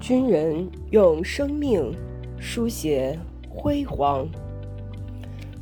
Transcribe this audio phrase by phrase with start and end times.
[0.00, 1.92] 军人用生命
[2.38, 3.18] 书写
[3.48, 4.28] 辉煌。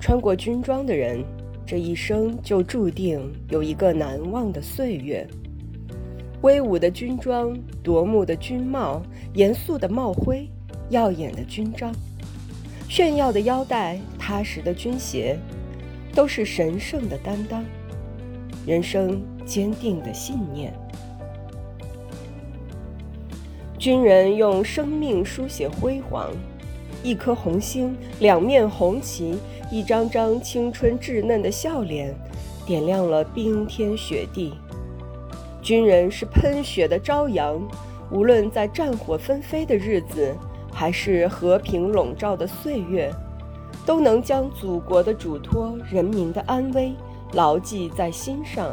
[0.00, 1.24] 穿过军装的人，
[1.64, 5.26] 这一生就注定有一个难忘的岁月。
[6.42, 9.00] 威武的军装，夺目的军帽，
[9.34, 10.46] 严肃的帽徽，
[10.90, 11.94] 耀眼的军章，
[12.88, 15.38] 炫耀的腰带，踏实的军鞋，
[16.12, 17.64] 都是神圣的担当，
[18.66, 20.74] 人生坚定的信念。
[23.84, 26.30] 军人用生命书写辉煌，
[27.02, 29.38] 一颗红星，两面红旗，
[29.70, 32.16] 一张张青春稚嫩的笑脸，
[32.64, 34.54] 点亮了冰天雪地。
[35.60, 37.60] 军人是喷血的朝阳，
[38.10, 40.34] 无论在战火纷飞的日子，
[40.72, 43.12] 还是和平笼罩的岁月，
[43.84, 46.94] 都能将祖国的嘱托、人民的安危
[47.34, 48.70] 牢记在心上，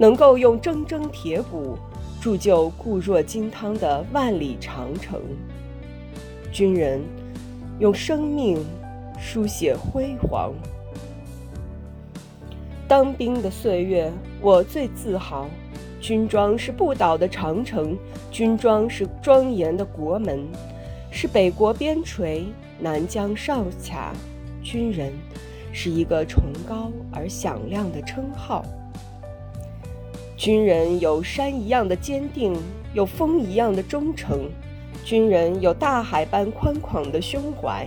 [0.00, 1.78] 能够用铮铮铁骨。
[2.26, 5.22] 铸就固若金汤的万里长城。
[6.50, 7.00] 军人
[7.78, 8.58] 用生命
[9.16, 10.52] 书写辉煌。
[12.88, 15.46] 当兵的岁月，我最自豪。
[16.00, 17.96] 军装是不倒的长城，
[18.32, 20.44] 军装是庄严的国门，
[21.12, 22.42] 是北国边陲、
[22.80, 24.12] 南疆哨卡。
[24.64, 25.12] 军人
[25.72, 28.64] 是一个崇高而响亮的称号。
[30.36, 32.54] 军人有山一样的坚定，
[32.92, 34.40] 有风一样的忠诚；
[35.02, 37.86] 军人有大海般宽广的胸怀；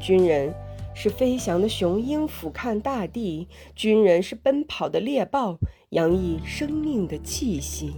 [0.00, 0.50] 军人
[0.94, 5.58] 是飞翔的雄鹰，俯瞰大地；军人是奔跑的猎豹，
[5.90, 7.92] 洋溢生命的气息。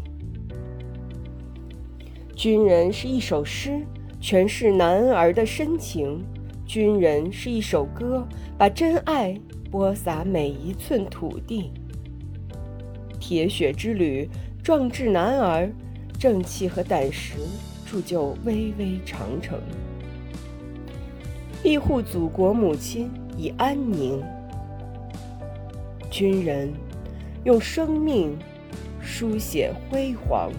[2.34, 3.86] 军人是一首诗，
[4.20, 6.18] 诠释男儿的深情；
[6.66, 8.26] 军人是一首歌，
[8.58, 11.70] 把真爱播撒每一寸土地。
[13.22, 14.28] 铁血之旅，
[14.64, 15.70] 壮志男儿，
[16.18, 17.34] 正气和胆识
[17.86, 19.60] 铸就巍巍长城，
[21.62, 24.20] 庇护祖国母亲以安宁。
[26.10, 26.72] 军人
[27.44, 28.36] 用生命
[29.00, 30.50] 书写辉煌。